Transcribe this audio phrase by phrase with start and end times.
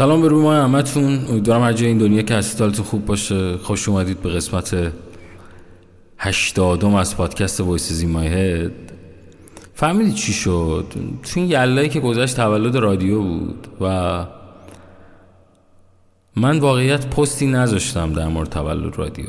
[0.00, 1.26] سلام به روی همتون.
[1.28, 3.56] امیدوارم هر جای این دنیا که هستید خوب باشه.
[3.56, 4.92] خوش اومدید به قسمت
[6.18, 8.72] هشتادم از پادکست Voices in My Head.
[9.74, 10.84] فهمیدید چی شد؟
[11.22, 14.26] تو این یلدایی که گذشت تولد رادیو بود و
[16.36, 19.26] من واقعیت پستی نذاشتم در مورد تولد رادیو.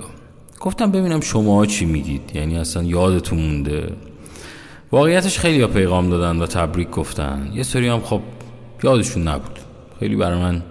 [0.60, 2.32] گفتم ببینم شما چی میگید.
[2.34, 3.94] یعنی اصلا یادتون مونده.
[4.92, 7.52] واقعیتش خیلی ها پیغام دادن و تبریک گفتن.
[7.54, 8.22] یه سری هم خب
[8.84, 9.71] یادشون نبود.
[10.02, 10.62] خیلی برای من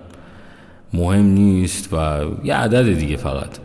[0.92, 3.58] مهم نیست و یه عدد دیگه فقط.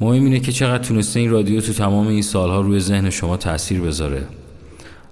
[0.00, 3.80] مهم اینه که چقدر تونسته این رادیو تو تمام این سالها روی ذهن شما تاثیر
[3.80, 4.26] بذاره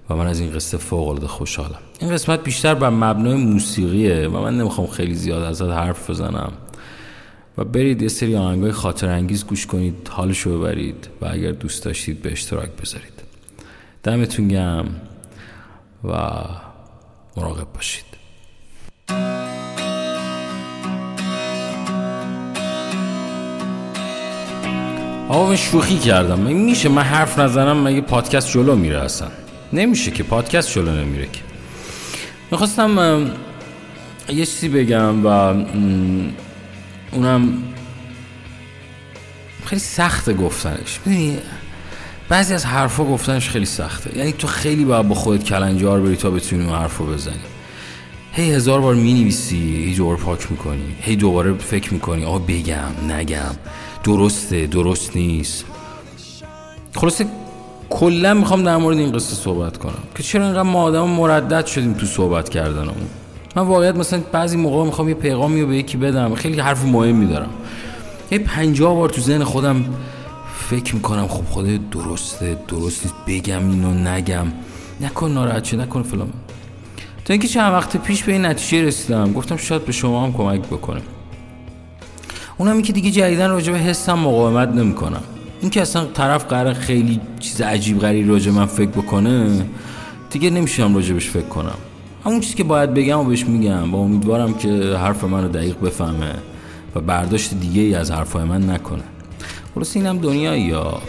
[0.09, 1.79] و من از این قصه فوق العاده خوشحالم.
[1.99, 6.51] این قسمت بیشتر بر مبنای موسیقیه و من نمی‌خوام خیلی زیاد ازت حرف بزنم.
[7.57, 12.21] و برید یه سری آهنگای خاطر انگیز گوش کنید حالشو ببرید و اگر دوست داشتید
[12.21, 13.23] به اشتراک بذارید.
[14.03, 14.85] دمتون گم
[16.03, 16.17] و
[17.37, 18.16] مراقب باشید.
[25.29, 26.39] آقا شوخی کردم.
[26.39, 29.27] میشه من حرف نزنم مگه پادکست جلو میره اصلا.
[29.73, 31.39] نمیشه که پادکست جلو نمیره که.
[32.51, 33.19] می‌خواستم
[34.29, 35.27] یه چیزی بگم و
[37.11, 37.63] اونم
[39.65, 40.99] خیلی سخته گفتنش.
[41.05, 41.37] ببینی
[42.29, 44.17] بعضی از حرفا گفتنش خیلی سخته.
[44.17, 47.35] یعنی تو خیلی باید با خودت کلنجار بری تا بتونی اون حرفو بزنی.
[48.37, 53.11] هی هزار بار می نویسی هی دوباره پاک می‌کنی هی دوباره فکر می‌کنی آقا بگم
[53.11, 53.55] نگم.
[54.03, 55.65] درسته درست نیست.
[56.95, 57.25] خلاصه
[57.89, 61.93] کلا می‌خوام در مورد این قصه صحبت کنم که چرا اینقدر ما آدم مردد شدیم
[61.93, 63.07] تو صحبت کردنمون.
[63.55, 67.27] من واقعیت مثلا بعضی موقع می‌خوام یه پیغامی رو به یکی بدم خیلی حرف مهمی
[67.27, 67.49] دارم.
[68.31, 69.85] یه پنجاه بار تو ذهن خودم
[70.69, 73.15] فکر می‌کنم خب خدا درسته درست نیست.
[73.27, 74.47] بگم اینو نگم.
[75.01, 76.29] نکن ناراحت نکن فلان.
[77.27, 79.33] تا اینکه چند وقت پیش به این نتیجه رسیدم.
[79.33, 81.01] گفتم شاید به شما هم کمک بکنه.
[82.57, 85.23] اونم که دیگه جدیدن راجع به حسم مقاومت نمی‌کنم.
[85.61, 89.65] این که اصلا طرف قرار خیلی چیز عجیب غریب راجع من فکر بکنه
[90.29, 91.77] دیگه نمیشم راجبش فکر کنم.
[92.25, 93.91] همون چیزی که باید بگم و بهش میگم.
[93.91, 96.33] با امیدوارم که حرف من رو دقیق بفهمه
[96.95, 99.03] و برداشت دیگه ای از حرفای من نکنه.
[99.75, 101.01] خلاص اینم دنیایی یا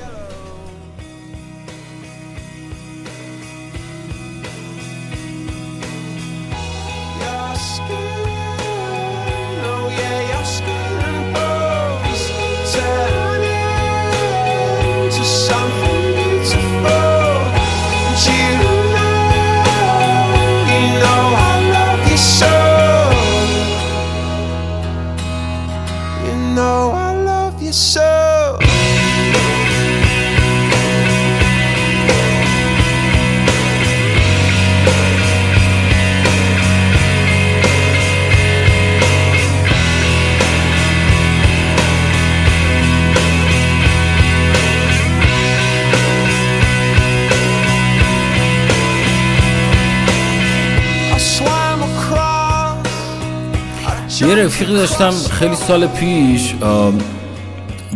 [54.28, 56.54] یه رفیقی داشتم خیلی سال پیش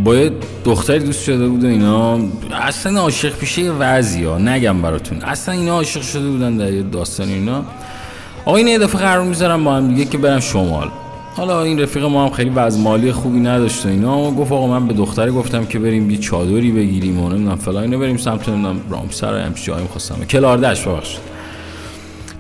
[0.04, 0.32] با یه
[0.65, 2.19] دختری دوست شده بود و اینا.
[2.53, 5.22] اصلا عاشق پیشه وضعی ها نگم براتون.
[5.22, 7.65] اصلا اینا عاشق شده بودن در یه داستان اینا.
[8.44, 10.88] آقا این یه دفعه قرار می‌ذارم با هم دیگه که برن شمال.
[11.37, 14.19] حالا این رفیق ما هم خیلی وضع مالی خوبی نداشت اینا.
[14.19, 17.82] و گفت آقا من به دختری گفتم که بریم یه چادری بگیریم و نمی‌دونم فلان
[17.82, 20.25] اینو بریم سمت نمی‌دونم رامسر همچین جایی می‌خواستم.
[20.25, 21.31] کلاردش ببخشید.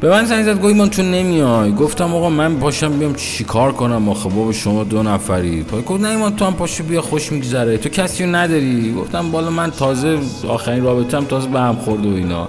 [0.02, 1.72] به من زنگ زد گوی من تو نمیای.
[1.72, 5.64] گفتم آقا من پاشم بیام چیکار کنم آخه؟ بابا شما دو نفری.
[5.86, 7.78] گفت نه ایمان تو هم پاشو بیا خوش میگذره.
[7.78, 10.18] تو کسی رو نداری؟ گفتم بالا من تازه
[10.48, 12.48] آخرین رابطه تازه به هم خورده و اینا.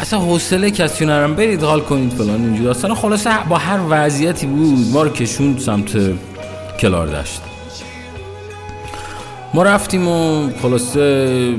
[0.00, 2.68] اصلا حوصله کسی نرم برید حال کنید فلان اینجوری.
[2.68, 5.96] اصلا خلاصه با هر وضعیتی بود ما رو کشوند سمت
[6.80, 7.40] کلار داشت
[9.54, 11.54] ما رفتیم و خلاصه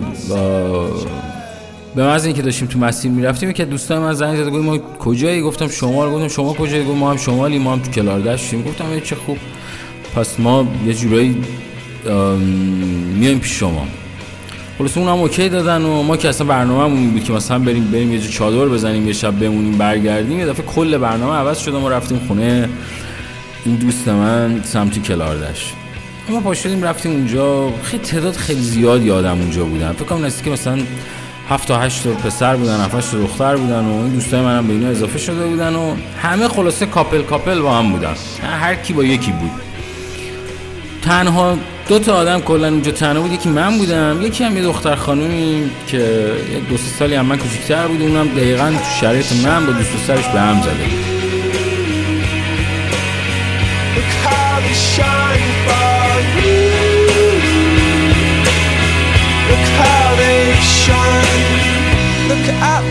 [1.95, 5.67] به محض اینکه داشتیم تو مسیر می‌رفتیم که دوستان من زنگ زد ما کجایی؟ گفتم
[5.67, 6.09] شمال.
[6.09, 9.37] گفتم شما کجایی؟ گفت ما هم شمالی ما هم تو کلاردشتیم گفتم چه خوب.
[10.15, 11.37] پس ما یه جورایی
[13.19, 13.87] میایم پیش شما.
[14.77, 18.19] خلاص اونم اوکی دادن و ما که اصلا برنامه‌مون بود که مثلا بریم بریم یه
[18.19, 22.69] چادر بزنیم یه شب بمونیم برگردیم یه دفعه کل برنامه عوض شد و رفتیم خونه
[23.65, 25.73] این دوست من سمتی کلاردش
[26.29, 27.73] ما پاشدیم رفتیم اونجا.
[27.83, 29.91] خیلی تعداد خیلی زیادی آدم اونجا بودن.
[29.91, 30.77] فکر کنم که مثلا
[31.49, 34.87] هفت تا هشت پسر بودن هفت تا دختر بودن و این دوستای منم به اینا
[34.87, 38.13] اضافه شده بودن و همه خلاصه کاپل کاپل با هم بودن.
[38.61, 39.51] هر کی با یکی بود.
[41.01, 41.57] تنها
[41.87, 45.69] دو تا آدم کلا اونجا تنها بود یکی من بودم یکی هم یه دختر خانومی
[45.87, 46.31] که
[46.69, 50.27] دو سه سالی هم من کوچیک‌تر بود اونم دقیقا تو شرایط من با دوست سرش
[50.27, 50.73] به هم زده.
[54.63, 55.24] بود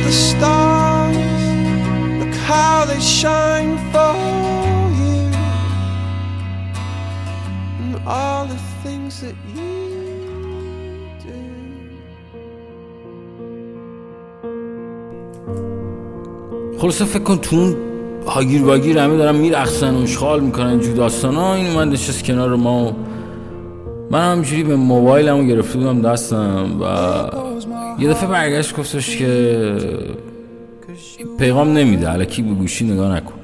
[0.07, 1.43] the stars,
[2.21, 4.15] look how they shine for
[5.01, 5.21] you,
[7.83, 9.73] and all the things that you.
[16.79, 17.77] خلاصه فکر کن تو اون
[18.27, 21.35] هاگیر واگیر همه دارن میرقصن و اشغال می‌کنن جو داستان.
[21.35, 22.93] ها این اومد نشست کنار ما و
[24.11, 26.85] من همجوری به موبایلمو گرفته بودم دستم و
[27.99, 29.77] یه دفعه برگشت گفتش که
[31.39, 32.09] پیغام نمیده.
[32.09, 33.35] علکی به گوشی نگاه نکن.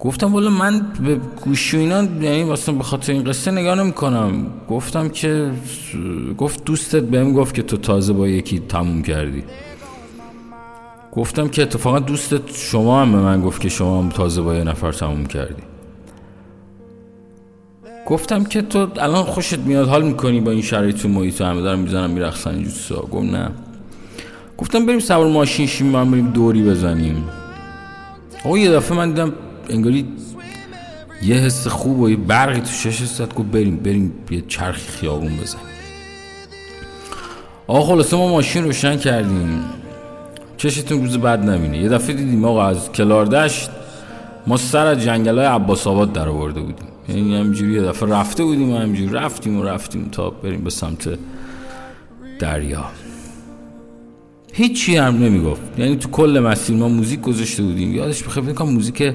[0.00, 4.46] گفتم والا من به گوشی اینا یعنی واسه به خاطر این قصه نگاه نمی کنم
[4.68, 5.50] گفتم که
[6.38, 9.44] گفت دوستت بهم گفت که تو تازه با یکی تموم کردی.
[11.12, 14.64] گفتم که اتفاقا دوستت شما هم به من گفت که شما هم تازه با یه
[14.64, 15.62] نفر تموم کردی.
[18.08, 21.78] گفتم که تو الان خوشت میاد حال می‌کنی با این شرایط تو محیط همه دارم
[21.78, 23.50] می‌زنم میرخصن اینجور گفت نه.
[24.58, 27.24] گفتم بریم سوار ماشین شیم ما بریم دوری بزنیم.
[28.44, 29.32] آقا یه دفعه من دیدم
[29.70, 30.06] انگاری
[31.22, 35.36] یه حس خوب و یه برقی تو شش زد گفت بریم بریم یه چرخی خیابون
[35.36, 35.64] بزنیم.
[37.66, 39.64] آقا خلاصه ما ماشین روشن کردیم.
[40.56, 41.78] چشتون روز بعد نمینه.
[41.78, 43.70] یه دفعه دیدیم آقا از کلاردشت
[44.46, 46.86] ما سر از جنگل های عباس آباد در آورده بودیم.
[47.08, 51.18] یعنی همجوری یه دفعه رفته بودیم و همجوری رفتیم و رفتیم تا بریم به سمت
[52.38, 52.84] دریا.
[54.52, 55.62] هیچی هم نمی‌گفت.
[55.78, 57.94] یعنی تو کل مسیر ما موزیک گذاشته بودیم.
[57.94, 59.14] یادش بخیر فکر موزیک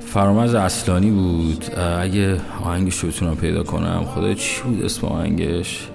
[0.00, 1.64] فرامز اصلانی بود.
[1.78, 4.04] اگه آهنگش رو بتونم پیدا کنم.
[4.04, 5.88] خدا چی بود اسم آهنگش؟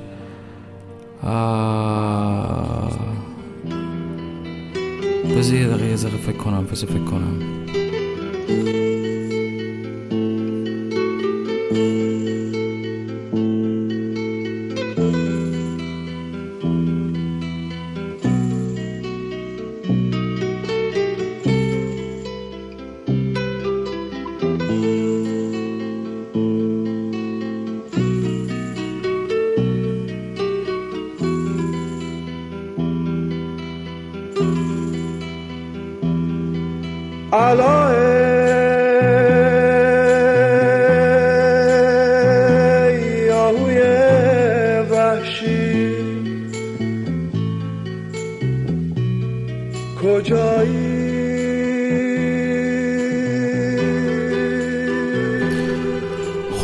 [5.37, 7.39] بذار یه دقیقه یه فکر کنم بذار فکر کنم.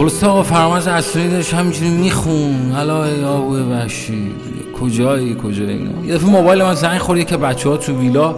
[0.02, 2.72] خلاصه آقا فرماز اصلی داشت همینجوری میخون.
[2.72, 4.32] حالا آبوی وحشی
[4.80, 8.36] کجایی کجایی اینا؟ یه دفعه موبایل من زنگ خورد که بچه ها تو ویلا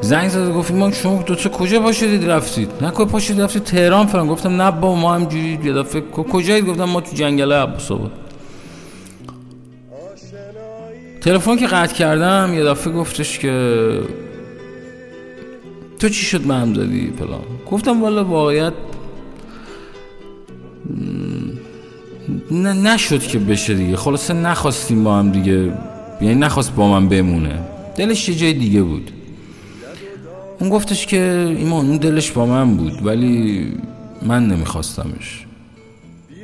[0.00, 4.06] زنگ زد گفت ما شما دو تا کجا پاشدید رفتید؟ نه کجا پاشدید رفتید؟ تهران
[4.06, 8.12] فرام گفتم نه با ما همجوری یه دفعه کجایی گفتم ما تو جنگل عباس آباد.
[11.20, 13.84] تلفن که قطع کردم یه دفعه گفتش که
[15.98, 17.40] تو چی شد من زدی پلان
[17.70, 18.72] گفتم والا واقعیت
[22.50, 23.96] نه نشد که بشه دیگه.
[23.96, 25.72] خلاصه نخواستیم با هم دیگه
[26.20, 27.58] یعنی نخواست با من بمونه.
[27.96, 29.10] دلش یه جای دیگه بود.
[30.60, 33.66] اون گفتش که ایمان اون دلش با من بود ولی
[34.22, 35.46] من نمیخواستمش.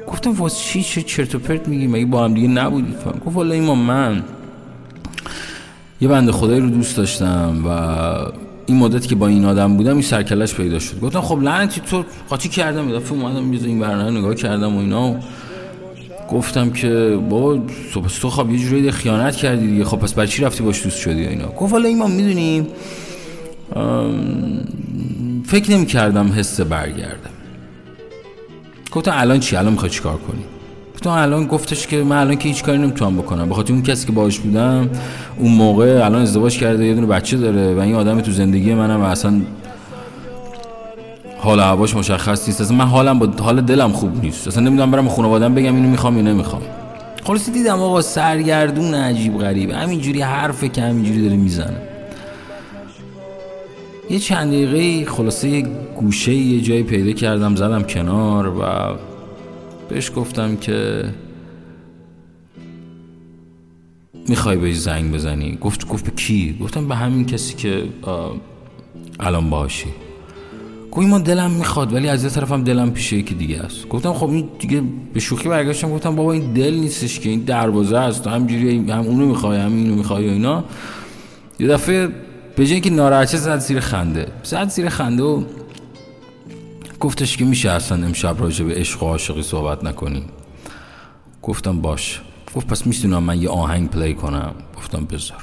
[0.07, 2.95] گفتم واس چی؟ چه چرت و پرت میگی؟ مگه با هم دیگه نبودی؟
[3.27, 4.25] گفت والا ایمان من
[6.01, 10.03] یه بنده خدایی رو دوست داشتم و این مدتی که با این آدم بودم این
[10.03, 11.01] سرکلش پیدا شد.
[11.01, 15.17] گفتم خب لعنتی تو قاطی کردم دفعه اومدم یه این برنامه نگاه کردم و اینا
[16.31, 17.59] گفتم که بابا
[17.93, 19.85] تو تو خب یه جوری خیانت کردی دیگه.
[19.85, 22.67] خب پس برای چی رفتی باش دوست شدی اینا؟ گفت حالا ایمان می‌دونیم
[25.47, 27.31] فکر نمی کردم حس برگردم.
[28.93, 30.45] گفتم الان چی؟ الان می‌خوای چیکار کنی؟
[31.07, 33.49] گفتم الان گفتش که من الان که هیچ کاری نمی‌تونم بکنم.
[33.49, 34.91] بخاطر اون کسی که باهاش بودم
[35.39, 39.01] اون موقع الان ازدواج کرده یه دونه بچه داره و این آدم تو زندگی منم
[39.01, 39.41] اصلا
[41.39, 42.61] حال هواش مشخص نیست.
[42.61, 44.49] اصلا من حالم با حال دلم خوب نیست.
[44.49, 46.63] اصلا نمی‌دونم برم خانوادم بگم اینو می‌خوام یا نمی‌خوام.
[47.25, 49.71] خلاص دیدم آقا سرگردون عجیب غریب.
[49.71, 51.77] همینجوری حرفه که همینجوری داره می‌زنه.
[54.11, 55.63] یه چند دقیقه خلاصه
[55.97, 58.63] گوشه یه جایی پیدا کردم زدم کنار و
[59.89, 61.05] بهش گفتم که
[64.29, 65.59] می‌خوای بهش زنگ بزنی.
[65.61, 67.85] گفت گفت به کی؟ گفتم به همین کسی که
[69.21, 69.89] الان باشی
[70.91, 73.89] گوی ما دلم می‌خواد ولی از یه طرفم دلم پیشه یکی دیگه است.
[73.89, 74.83] گفتم خب این دیگه
[75.15, 78.25] به شوخی برگشتم گفتم بابا این دل نیستش که این دروازه است.
[78.25, 80.65] تو همجوری هم اونو می‌خوای هم اینو می‌خوای و اینا.
[81.61, 82.09] یه دفعه
[82.57, 84.27] به جای که ناراحتی زد زیر خنده.
[84.43, 85.43] زد زیر خنده و
[87.07, 90.25] گفتش که میشه اصلا امشب راجع به عشق و عاشقی صحبت نکنیم
[91.43, 92.21] گفتم باش.
[92.55, 95.43] گفت پس می‌تونم من یه آهنگ پلی کنم؟ گفتم بذار.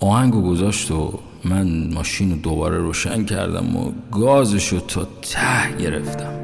[0.00, 6.43] آهنگو گذاشت و من ماشین رو دوباره روشن کردم و گازش رو تا ته گرفتم.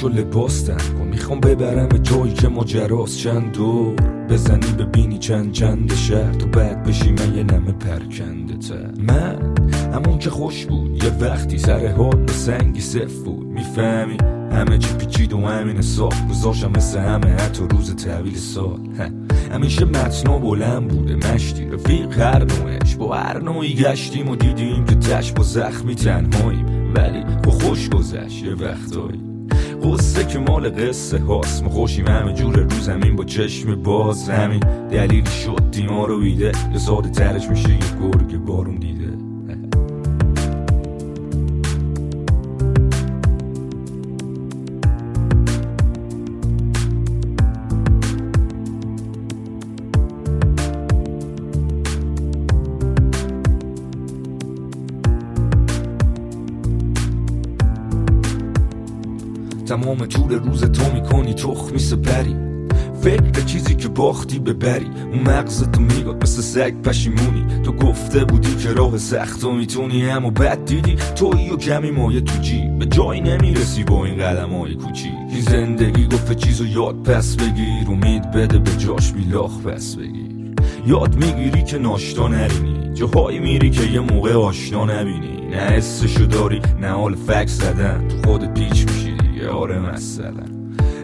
[0.00, 1.08] تو بپوش و لباس تن کن.
[1.08, 3.94] می‌خوام ببرم جایی که ماجراست چند دور
[4.28, 6.32] بزنی ببینی چند چند شهر.
[6.32, 8.90] تو بعد بشی من یه نمه پرکنده تر.
[8.98, 9.54] من
[9.94, 11.04] همون که خوش بود.
[11.04, 13.46] یه وقتی سر حال و سنگی صف بود.
[13.46, 14.16] می‌فهمی
[14.52, 18.80] همه چی پیچید و همین سال گذاشتم مثل همه حتی روز تحویل سال.
[19.52, 21.16] همیشه متنا بلند بوده.
[21.16, 22.96] مشتی رفیق هر نوعش.
[22.96, 26.66] با هر نوعی گشتیم و دیدیم که تش با زخمی تنهاییم.
[26.94, 29.25] ولی با خوش گذشت یه وقتایی.
[29.86, 31.62] قصه که مال قصه هاست.
[31.62, 34.28] ما خوشیم همه جور رو زمین با چشم باز.
[34.28, 39.15] همین دلیلی شد دیما رو بیده یا ساده ترش میشه یه گرگ بارون دیده.
[59.66, 62.36] تمام طول روز تو می‌کنی تخمی سپری
[63.02, 64.86] فکر چیزی که باختی ببری.
[65.12, 67.62] اون مغزتو میگاد مثل سگ پشیمونی.
[67.62, 72.20] تو گفته بودی که راه سخت و می‌تونی اما بد دیدی توی و کمی مایه
[72.20, 77.02] تو جی به جایی نمی‌رسی با این قدم های کوچی این زندگی گفته چیزو یاد
[77.02, 77.88] پس بگیر.
[77.88, 80.54] امید بده به جاش بیلاخ پس بگیر.
[80.86, 85.46] یاد می‌گیری که ناشتا نرینی جاهایی میری که یه موقع آشنا نبینی.
[85.50, 88.08] نه حسشو داری نه حال فکس زدن.
[88.08, 89.05] تو خود پیچ میشی.
[89.46, 90.44] دیگه آره مثلا.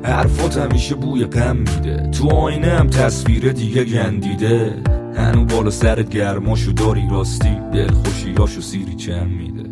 [0.02, 2.10] حرفات همیشه بوی غم میده.
[2.10, 4.82] تو آینه هم تصویر دیگه گندیده.
[5.16, 7.56] هنو بالا سرت گرماشو داری راستی.
[7.72, 9.71] دل خوشیاشو سیری چم میده.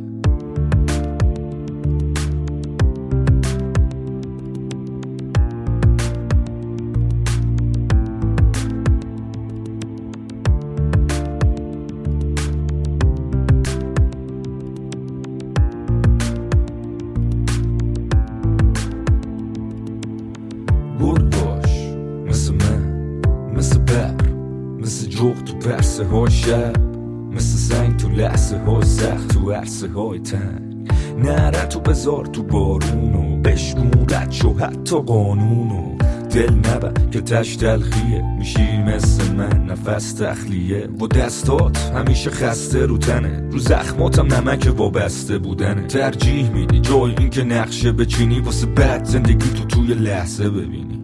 [26.29, 26.73] شب
[27.33, 30.91] مثل سنگ تو لحظه های سخت تو عرصه های تنگ.
[31.19, 35.97] نره تو بذار تو بارونو بشکون رد شو حتی قانونو
[36.31, 38.25] دل نبر که تش تلخیه.
[38.39, 40.89] میشی مثل من نفس تخلیه.
[41.01, 43.49] و دستات همیشه خسته رو تنه.
[43.51, 45.87] رو زخماتم نمک وابسته بودنه.
[45.87, 48.41] ترجیح میدی جای این که نقشه بچینی.
[48.41, 51.00] واسه بعد زندگی تو توی لحظه ببینی.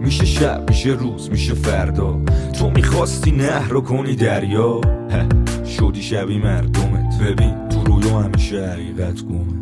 [0.00, 2.20] میشه شب میشه روز میشه فردا.
[2.58, 4.80] تو می‌خواستی نهر رو کنی دریا.
[5.78, 7.22] شدی شبی مردمت.
[7.22, 9.59] ببین تو رویا همیشه حقیقت گمه.